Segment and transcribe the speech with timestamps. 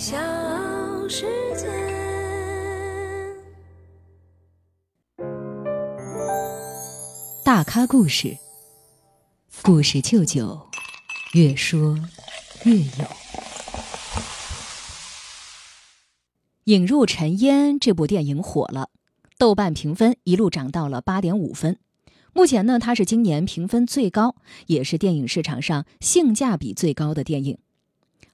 [0.00, 0.16] 小
[1.10, 1.66] 世界。
[7.44, 8.38] 大咖故事，
[9.62, 10.58] 故事舅舅，
[11.34, 11.98] 越说
[12.64, 12.82] 越有。
[16.64, 18.88] 《引入尘烟》这部电影火了，
[19.36, 21.78] 豆瓣评分一路涨到了八点五分。
[22.32, 27.58] 目前呢，它是今年评分最高，也是电影市场上性价比最高的电影。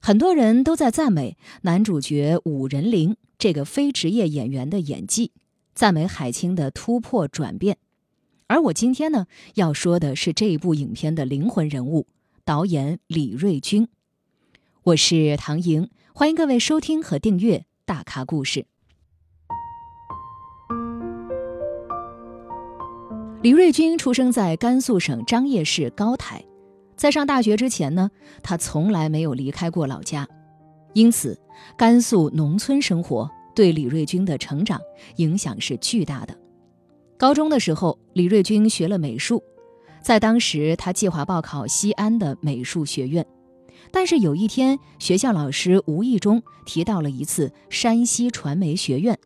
[0.07, 5.33] 很多人都在赞美男主角武仁林这个非职业演员的演技，
[5.75, 7.77] 赞美海清的突破转变。
[8.47, 12.07] 而我今天呢要说的是这一部影片的灵魂人物——
[12.45, 13.89] 导演李瑞军。
[14.83, 18.61] 我是唐莹，欢迎各位收听和订阅《大咖故事》。
[23.41, 26.45] 李瑞军出生在甘肃省张掖市高台，
[26.97, 28.09] 在上大学之前呢，
[28.41, 30.27] 他从来没有离开过老家，
[30.93, 31.39] 因此
[31.77, 34.81] 甘肃农村生活对李瑞军的成长
[35.17, 36.35] 影响是巨大的。
[37.15, 39.41] 高中的时候，李瑞军学了美术，
[40.01, 43.25] 在当时他计划报考西安的美术学院，
[43.91, 49.17] 但是有一天学校老师无意中提到了一次山西传媒学院，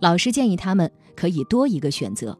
[0.00, 2.38] 老师建议他们可以多一个选择。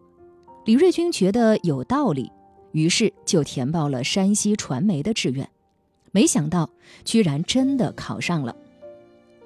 [0.64, 2.30] 李瑞军觉得有道理，
[2.72, 5.48] 于是就填报了山西传媒的志愿，
[6.12, 6.70] 没想到
[7.04, 8.54] 居然真的考上了。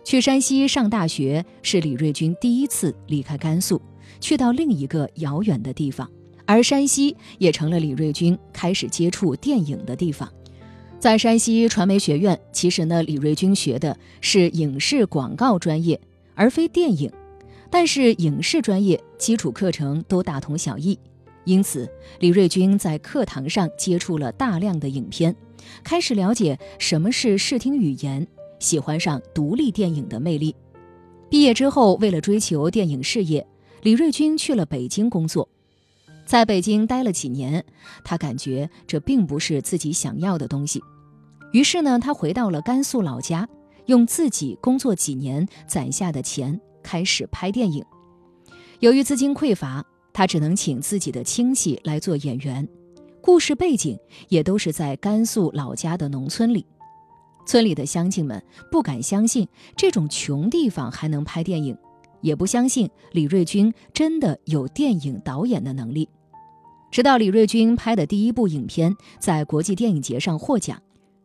[0.05, 3.81] 去山西上大学是李瑞军第一次离开甘肃，
[4.21, 6.11] 去到另一个遥远的地方，
[6.45, 10.31] 而山西也成了李瑞军开始接触电影的地方。
[10.99, 16.01] 在山西传媒学院，其实呢，李瑞军学的是影视广告专业，
[16.35, 17.11] 而非电影。
[17.71, 20.99] 但是影视专业基础课程都大同小异，
[21.45, 21.89] 因此
[22.21, 25.35] 李瑞军在课堂上接触了大量的影片，
[25.83, 28.27] 开始了解什么是视听语言，
[28.59, 30.55] 喜欢上独立电影的魅力。
[31.29, 33.47] 毕业之后，为了追求电影事业，
[33.83, 35.49] 李瑞军去了北京工作。
[36.25, 37.65] 在北京待了几年，
[38.05, 40.83] 他感觉这并不是自己想要的东西，
[41.53, 43.49] 于是呢，他回到了甘肃老家，
[43.87, 46.61] 用自己工作几年攒下的钱。
[46.83, 47.83] 开始拍电影，
[48.81, 49.83] 由于资金匮乏，
[50.15, 52.67] 他只能请自己的亲戚来做演员。
[53.21, 53.99] 故事背景
[54.29, 56.65] 也都是在甘肃老家的农村里，
[57.45, 61.77] 村里的乡亲们不敢相信这种穷地方还能拍电影，
[62.23, 66.09] 也不相信李瑞军真的有电影导演的能力。
[66.91, 70.81] 直到李瑞军拍的第一部影片在国际电影节上获奖，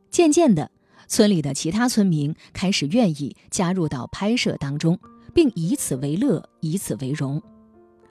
[0.10, 0.72] 渐渐的，
[1.08, 5.00] 村里的其他村民开始愿意加入到拍摄当中。
[5.32, 7.40] 并以此为乐，以此为荣，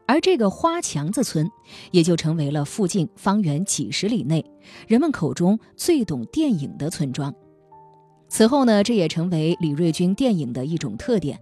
[0.09, 1.49] 而这个花墙子村
[1.91, 4.43] 也就成为了附近方圆几十里内
[4.87, 7.33] 人们口中最懂电影的村庄。
[8.29, 11.39] 此后呢，这也成为李瑞军电影的一种特点，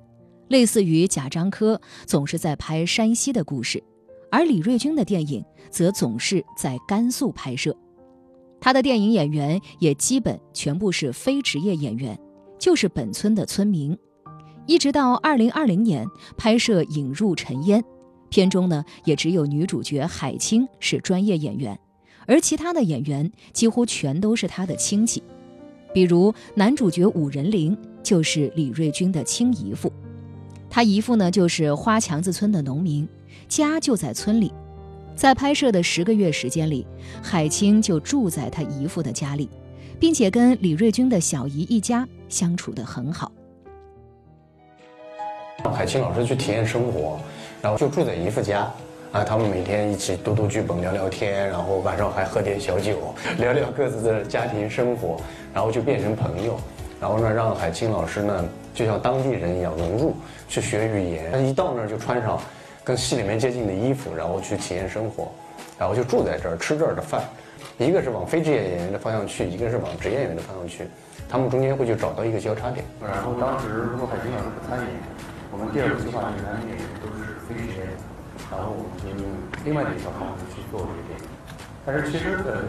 [0.48, 3.82] 类似于贾樟柯总是在拍山西的故事，
[4.30, 7.76] 而李瑞军的电影则总是在甘肃拍摄。
[8.60, 12.18] 他的电影演员也基本全部是非职业演员，
[12.58, 13.96] 就是本村的村民。
[14.66, 16.04] 一直到二零二零年
[16.36, 17.80] 拍摄《引入尘烟》，
[18.28, 21.78] 片中呢也只有女主角海清是专业演员，
[22.26, 25.22] 而其他的演员几乎全都是她的亲戚。
[25.94, 29.90] 比如男主角武仁林就是李瑞军的亲姨父，
[30.68, 33.08] 他姨父呢就是花墙子村的农民，
[33.48, 34.52] 家就在村里。
[35.14, 36.86] 在拍摄的十个月时间里，
[37.22, 39.48] 海清就住在他姨父的家里，
[39.98, 43.32] 并且跟李瑞军的小姨一家相处得很好。
[45.64, 47.18] 海清老师去体验生活，
[47.62, 48.70] 然后就住在姨父家，
[49.10, 55.16] 啊，他们每天一起读读剧本、聊聊天，然后晚上还喝点小酒，聊聊各自的家庭生活，
[55.52, 56.58] 然后就变成朋友。
[57.00, 60.14] 然后呢，让海清老师呢就像当地人一样融入，
[60.48, 61.44] 去学语言。
[61.46, 62.38] 一到那儿就穿上
[62.84, 65.28] 跟戏里面接近的衣服，然后去体验生活，
[65.78, 67.22] 然后就住在这儿吃这儿的饭。
[67.78, 70.86] 一个是往非职业演员的方向去，一个是往职业演员的方向去，
[71.28, 72.84] 他们中间会去找到一个交叉点。
[73.02, 74.88] 然后当时如果海清老师不参与。
[75.52, 76.76] 我们第二个计划是男女，
[78.50, 79.30] 然后我们就用
[79.64, 81.26] 另外的一条方式去做这个电影。
[81.84, 82.62] 但是其实呃，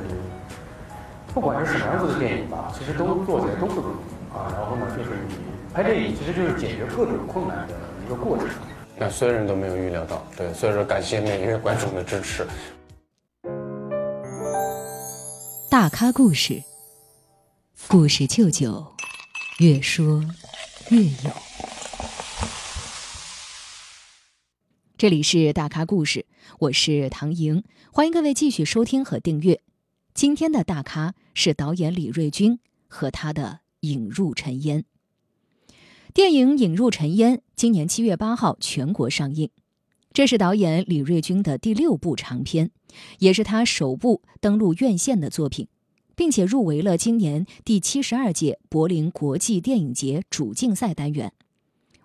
[1.33, 4.51] 不管是什么样子的电影吧，其实都做起来都不容易啊。
[4.53, 5.35] 然后呢，就是你
[5.73, 7.73] 拍电影其实就是解决各种困难的
[8.05, 8.47] 一个过程。
[8.99, 12.45] 那所有人都没有预料到，对，所以说感谢每一位观众的支持。
[15.69, 16.63] 大咖故事，
[17.87, 18.83] 故事舅舅，
[19.59, 20.23] 越说
[20.89, 21.46] 越有。
[24.97, 26.25] 这里是大咖故事，
[26.57, 29.61] 我是唐莹，欢迎各位继续收听和订阅。
[30.15, 32.57] 今天的大咖是导演李瑞军
[32.87, 34.79] 和他的《引入尘烟》。
[36.15, 39.51] 电影《引入尘烟》今年七月八号全国上映，
[40.13, 42.71] 这是导演李瑞军的第六部长片，
[43.19, 45.67] 也是他首部登陆院线的作品，
[46.15, 51.31] 并且入围了今年第七十二届柏林国际电影节主竞赛单元。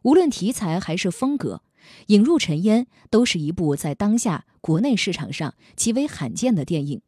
[0.03, 1.63] 无论题材还是风格，
[2.07, 7.01] 《引入尘烟》都是一部在当下国内市场上极为罕见的电影。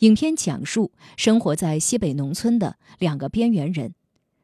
[0.00, 3.94] 影片讲述生活在西北农村的两个边缘人，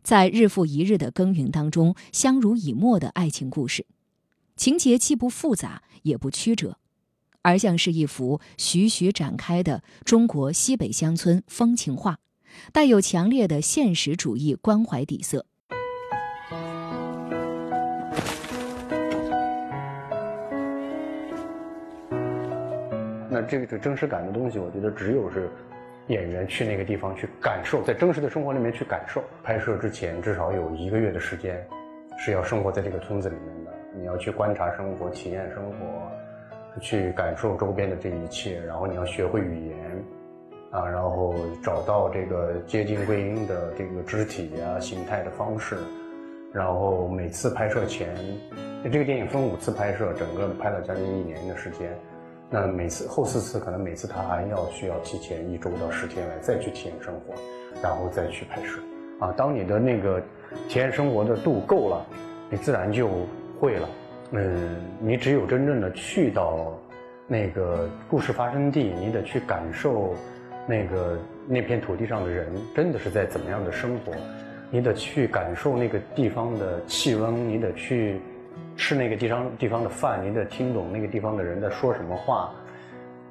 [0.03, 3.87] 在日复一日的耕耘当中相濡以沫的爱情故事，
[4.57, 6.79] 情节既不复杂也不曲折，
[7.43, 12.19] 而像是一幅徐徐展开的中国西北乡村风情画，
[12.73, 15.47] 带有强烈的现实主义关怀底色。
[23.35, 25.49] 那这个真实感的东西，我觉得只有是
[26.07, 29.21] 演员去那个地方去感受，在真实的生活里面去感受。
[29.43, 31.61] 拍摄之前至少有一个月的时间，
[32.17, 33.73] 是要生活在这个村子里面的。
[33.97, 39.77] 你要去观察生活，体验生活，去感受周边的这一切，然后你要学会语言，
[40.71, 45.77] 啊，然后找到这个接近桂英的这个肢体啊、形态的方式，
[46.53, 48.15] 然后每次拍摄前，
[48.85, 51.91] 这个电影分五次拍摄，整个拍了将近一年的时间。
[52.55, 57.35] 那每次后四次可能每次他还要需要提前一周到十天来再去体验生活，
[57.83, 58.79] 然后再去拍摄。
[59.19, 60.23] 啊，当你的那个
[60.69, 62.07] 体验生活的度够了，
[62.49, 63.09] 你自然就
[63.59, 63.89] 会了。
[64.31, 66.79] 嗯，你只有真正的去到
[67.27, 70.15] 那个故事发生地，你得去感受
[70.65, 71.19] 那个
[71.49, 74.13] 那片土地上的人真的是在怎么样的生活，
[74.71, 78.21] 你得去感受那个地方的气温，你得去。
[78.77, 82.53] 吃那个地方地方的饭，你得听懂那个地方的人在说什么话，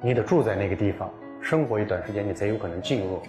[0.00, 1.10] 你得住在那个地方
[1.40, 3.20] 生活一段时间，你才有可能进入，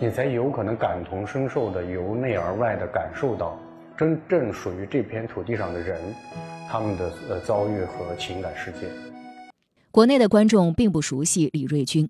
[0.00, 3.58] 你才有可能感同身受的由内而外的感受到
[3.96, 6.00] 真正属于这片土地上的人
[6.68, 8.88] 他们的呃遭遇和情感世界。
[9.90, 12.08] 国内的观众并不熟悉李瑞军，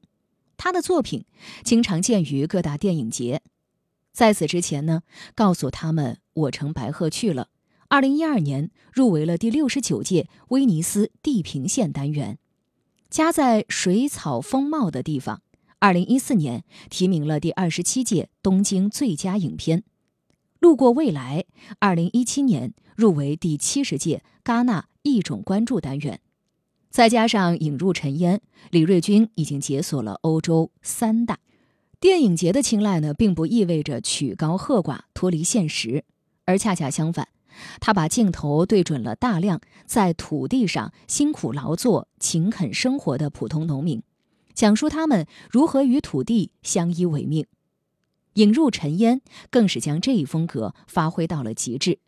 [0.56, 1.24] 他的作品
[1.62, 3.42] 经常见于各大电影节。
[4.12, 5.02] 在此之前呢，
[5.34, 7.48] 告诉他们我乘白鹤去了。
[7.88, 12.38] 二零一二年入围了第六十九届威尼斯地平线单元，
[13.10, 15.42] 家在水草丰茂的地方。
[15.78, 19.84] 二零一四年提名了第二十七届东京最佳影片。
[20.58, 21.44] 路过未来，
[21.78, 26.20] 二零一七年入围第七十届戛纳一种关注单元。
[26.90, 28.40] 再加上引入尘烟，
[28.70, 31.38] 李瑞军已经解锁了欧洲三大
[32.00, 36.04] 电影节的青睐呢，并不意味着曲高和寡、脱离现实，
[36.46, 37.28] 而恰恰相反。
[37.80, 44.02] 他把镜头对准了大量在土地上辛苦劳作、勤恳生活的普通农民，
[44.54, 47.46] 讲述他们如何与土地相依为命。
[48.34, 49.20] 引入尘烟
[49.50, 52.00] 更是将这一风格发挥到了极致，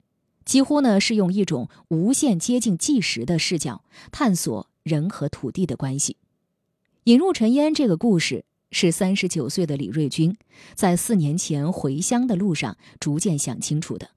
[0.44, 6.16] 几乎呢是用一种无限接近纪实的视角探索人和土地的关系。
[7.04, 10.36] 引入尘烟这个故事是三十九岁的李瑞军
[10.74, 14.10] 在四年前回乡的路上逐渐想清楚的。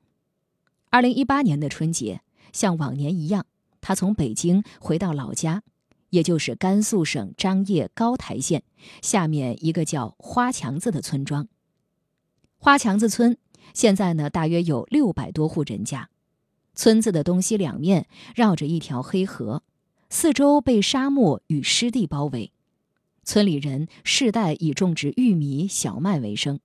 [0.92, 2.22] 二零一八年的春节，
[2.52, 3.46] 像往年一样，
[3.80, 5.62] 他从北京回到老家，
[6.10, 8.64] 也就是甘肃省张掖高台县
[9.00, 11.48] 下面一个叫花墙子的村庄。
[12.58, 13.38] 花墙子村
[13.76, 16.10] 现在呢，大约有六百多户人家，
[16.74, 19.62] 村子的东西两面绕着一条黑河，
[20.10, 22.52] 四周被沙漠与湿地包围。
[23.24, 26.60] 村里人世代以种植玉米、小麦为生。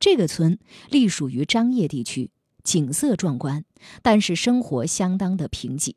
[0.00, 0.58] 这个村
[0.90, 2.32] 隶属于张掖地区。
[2.66, 3.64] 景色壮观，
[4.02, 5.94] 但是生活相当的贫瘠。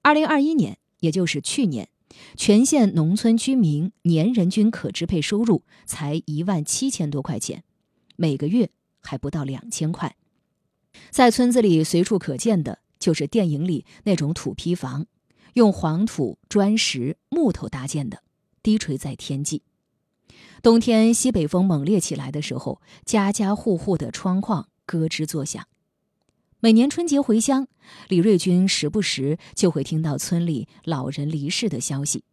[0.00, 1.90] 二零二一年，也就是去年，
[2.34, 7.62] 全县农村居民年人均可支配收入才一万七千多块钱，
[8.16, 8.70] 每个月
[9.02, 10.16] 还不到两千块。
[11.10, 15.04] 在村子里随处可见的就是电影里那种土坯房，
[15.52, 18.22] 用黄土、砖石、木头搭建的，
[18.62, 19.62] 低垂在天际。
[20.62, 24.68] 冬天西北风猛烈起来的时候，家家户户的窗框。
[24.86, 25.66] 咯吱作响。
[26.60, 27.68] 每年春节回乡，
[28.08, 32.24] 李瑞军时不时就会听到村里老人离世的消息，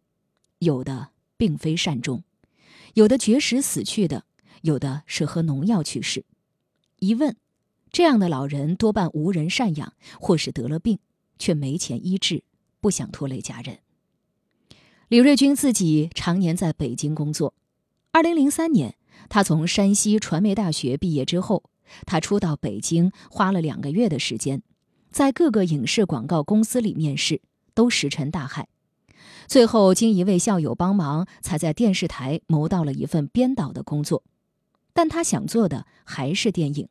[0.60, 2.24] 有的并非善终，
[2.94, 4.24] 有的绝食死去的，
[4.62, 6.24] 有的是喝农药去世。
[7.00, 7.36] 一问，
[7.92, 10.98] 这样的老人多半无人赡养，或是得了病
[11.38, 12.42] 却没钱医治，
[12.80, 13.80] 不想拖累家人。
[15.08, 17.52] 李瑞军自己常年在北京工作。
[18.10, 18.96] 二零零三年，
[19.28, 21.62] 他从山西传媒大学毕业之后。
[22.06, 24.62] 他初到北京，花了两个月的时间，
[25.10, 27.40] 在各个影视广告公司里面试，
[27.74, 28.68] 都石沉大海。
[29.46, 34.22] 最后经一位校友帮忙，才在电视台谋到了一份编导的工作。
[34.92, 36.88] 但他想做的还是电影。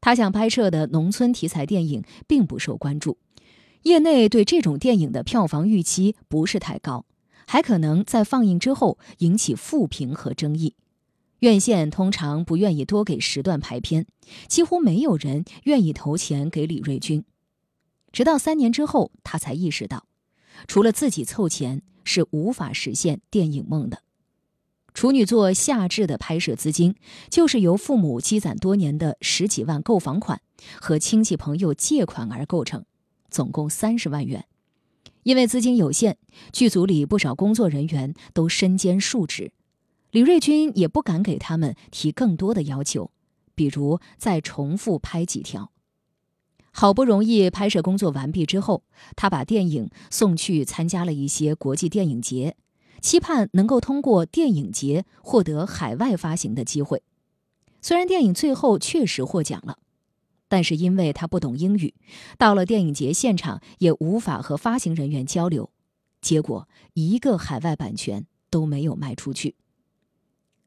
[0.00, 3.18] 他想拍摄的农村题材电影并不受关注，
[3.82, 7.06] 业内对这种电影的票房预期不是太高，
[7.46, 10.74] 还可能在放映之后引起负评和争议。
[11.42, 14.06] 院线通常不愿意多给时段排片，
[14.46, 17.24] 几乎没有人愿意投钱给李瑞军。
[18.12, 20.06] 直到三年之后，他才意识到，
[20.68, 24.04] 除了自己凑钱是无法实现电影梦的。
[24.94, 26.94] 处女座夏至的拍摄资金，
[27.28, 30.40] 就是由父母积攒多年的十几万购房款
[30.80, 32.84] 和亲戚朋友借款而构成，
[33.32, 34.44] 总共三十万元。
[35.24, 36.18] 因为资金有限，
[36.52, 39.50] 剧组里不少工作人员都身兼数职，
[40.12, 43.10] 李瑞军也不敢给他们提更多的要求，
[43.54, 45.72] 比如再重复拍几条。
[46.70, 48.84] 好不容易拍摄工作完毕之后，
[49.16, 52.56] 他把电影送去参加了一些国际电影节。
[53.00, 57.02] 期盼能够通过电影节获得海外发行的机会。
[57.80, 59.78] 虽然电影最后确实获奖了，
[60.46, 61.94] 但是因为他不懂英语，
[62.36, 65.70] 到了电影节现场也无法和发行人员交流，
[66.20, 69.56] 结果一个海外版权都没有卖出去。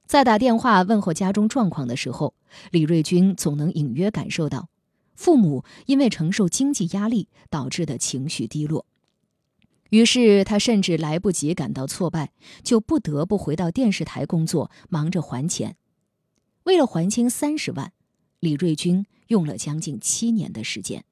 [0.06, 2.34] 在打电话问候家中状况的时候，
[2.72, 4.70] 李瑞军总能隐约感受到，
[5.16, 8.86] 父母因为承受经济压力导致的情绪低落。
[9.90, 12.32] 于是他甚至来不及感到挫败，
[12.64, 15.76] 就不得不回到电视台工作，忙着还钱。
[16.64, 17.94] 为了还清三十万，
[18.40, 21.04] 李瑞军用了将近七年的时间。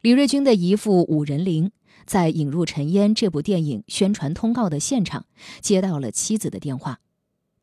[0.00, 1.70] 李瑞军的姨父武仁林
[2.04, 5.26] 在《引入尘烟》这部电影宣传通告的现场，
[5.60, 7.00] 接到了妻子的电话，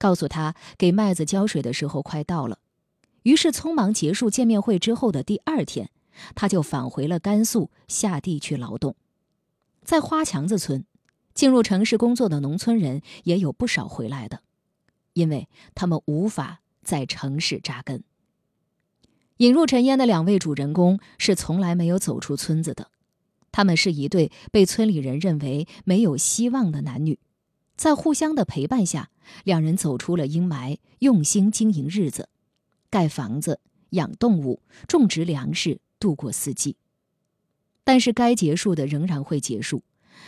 [0.04, 2.60] 告诉他给麦子浇水的时候快到了。
[3.22, 5.90] 于是匆忙结束见面会之后的第二天，
[6.36, 8.98] 他就返回了甘肃，下地去劳动。
[9.86, 10.84] 在花墙子村，
[11.34, 14.42] 进入城市工作的农村人也有不少回来的，
[15.14, 18.04] 因为他们无法在城市扎根。
[19.38, 22.92] 引入尘烟的两位主人公是从来没有走出村子的，
[23.54, 27.18] 他们是一对被村里人认为没有希望的男女，
[27.76, 29.10] 在互相的陪伴下，
[29.44, 32.30] 两人走出了阴霾，用心经营日子，
[32.90, 33.60] 盖房子、
[33.92, 36.78] 养动物、种植粮食，度过四季。
[37.84, 39.84] 但是该结束的仍然会结束，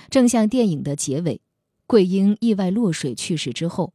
[0.10, 1.40] 正像电影的结尾，
[1.88, 3.94] 桂英意外落水去世之后，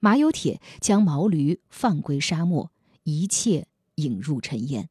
[0.00, 2.70] 马有铁将毛驴放归沙漠，
[3.04, 4.88] 一切引入尘烟。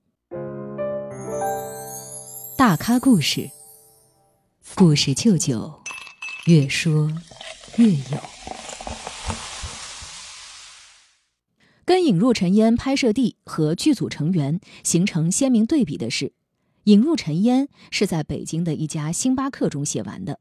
[2.57, 3.51] 大咖故事，
[4.73, 5.79] 故事舅舅，
[6.47, 7.11] 越说
[7.77, 8.21] 越有。
[11.85, 16.33] 跟引入尘烟拍摄地和剧组成员形成鲜明对比的是。
[16.83, 20.39] 引入尘烟是在北京的一家星巴克中写完的。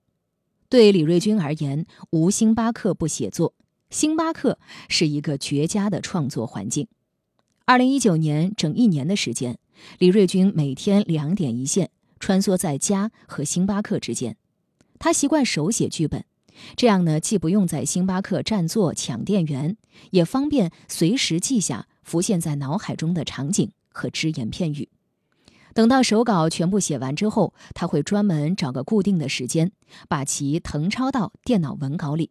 [0.69, 3.55] 对李瑞军而言，无星巴克不写作，
[3.91, 6.89] 星巴克是一个绝佳的创作环境。
[7.65, 9.59] 二零一九年整一年的时间，
[9.99, 11.91] 李瑞军每天两点一线，
[12.21, 14.37] 穿梭在家和星巴克之间。
[14.99, 16.25] 他习惯手写剧本，
[16.77, 19.77] 这样呢，既不用在星巴克占座抢店员，
[20.11, 24.89] 也方便随时记下浮现在脑海中的场景和只言片语。
[25.75, 29.73] 等到手稿全部写完之后，他会专门找个固定的时间，
[30.09, 32.31] 把其誊抄到电脑文稿里。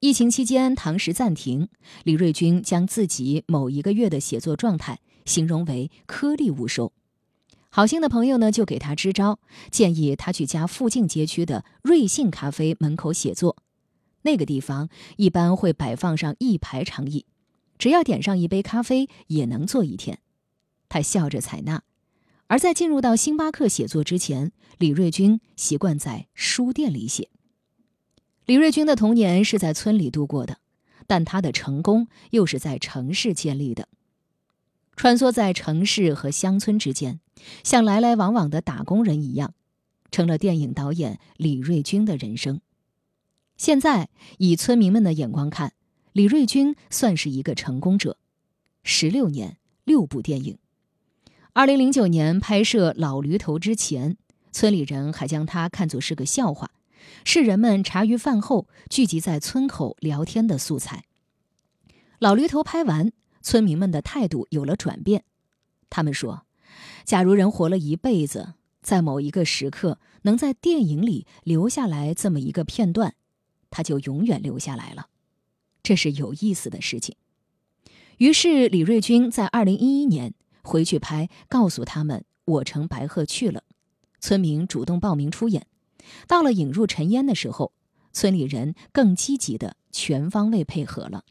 [0.00, 1.68] 疫情期间，堂食暂停，
[2.04, 6.92] 李瑞军将自己某一个月的写作状态形容为“颗粒无收”。
[7.72, 9.38] 好心的朋友呢，就给他支招，
[9.70, 13.56] 建议他去家附近街区的瑞幸咖啡门口写作。
[14.22, 17.26] 那个地方一般会摆放上一排长椅，
[17.78, 20.18] 只要点上一杯咖啡，也能坐一天。
[20.88, 21.82] 他笑着采纳。
[22.48, 27.30] 而在进入到星巴克写作之前，李瑞军习惯在书店里写。
[28.46, 30.58] 李瑞军的童年是在村里度过的，
[31.06, 33.86] 但他的成功又是在城市建立的。
[34.96, 37.20] 穿梭在城市和乡村之间，
[37.62, 39.54] 像来来往往的打工人一样，
[40.10, 42.60] 成了电影导演李瑞军的人生。
[43.56, 45.74] 现在以村民们的眼光看，
[46.12, 48.16] 李瑞军算是一个成功者。
[48.82, 50.58] 十六年，六部电影。
[51.52, 54.16] 二零零九年拍摄《老驴头》之前，
[54.50, 56.70] 村里人还将他看作是个笑话，
[57.24, 61.04] 是人们茶余饭后聚集在村口聊天的素材。
[62.18, 65.24] 《老驴头》拍完，村民们的态度有了转变。
[65.90, 66.46] 他们说
[67.04, 73.14] ：“假如人活了一辈子，在某一个时刻能在电影里留下来这么一个片段，
[73.70, 75.08] 他就永远留下来了。
[75.82, 77.16] 这是有意思的事情。”
[78.18, 80.34] 于是，李瑞军在二零一一年。
[80.62, 83.64] 回去拍，告诉他们我乘白鹤去了。
[84.20, 85.66] 村民主动报名出演。
[86.28, 87.72] 到了引入尘烟的时候，
[88.12, 91.24] 村里人更积极的全方位配合了。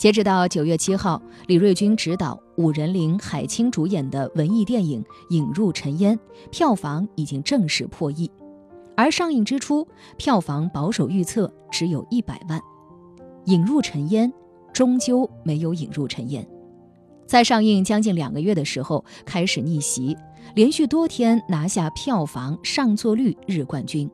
[0.00, 6.18] 截止到九月七号，李瑞军执导、武仁玲、海清主演的文艺电影《引入尘烟》
[6.50, 8.30] 票房已经正式破亿，
[8.96, 12.58] 而上映之初票房保守预测只有一百万，
[13.44, 14.32] 《引入尘烟》
[14.72, 16.48] 终究没有引入尘烟，
[17.26, 20.16] 在上映将近两个月的时候开始逆袭，
[20.54, 24.10] 连续多天拿下票房上座率日冠军。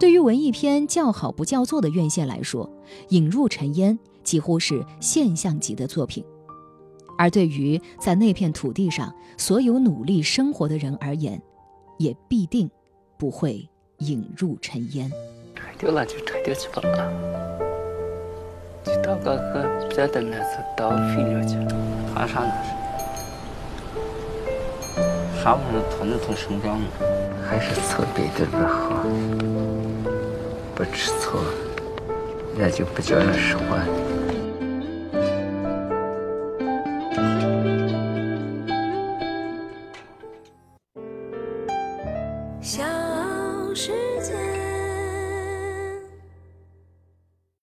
[0.00, 2.66] 对于文艺片叫好不叫座的院线来说，
[3.10, 3.98] 《引入尘烟》。
[4.24, 6.24] 几乎是现象级的作品，
[7.16, 11.40] 而对于在那片土地上所有努力生活的人而言，
[11.98, 12.68] 也必定
[13.16, 15.08] 不会引入尘烟。
[15.54, 16.82] 拆掉了就拆掉去吧，
[18.84, 21.56] 去找个个别的那子倒废了去，
[22.12, 22.52] 怕啥呢？
[25.42, 26.86] 啥不能从那头生长呢？
[27.46, 29.04] 还是错别的不好，
[30.74, 31.44] 不知错，
[32.56, 33.54] 那就不叫人实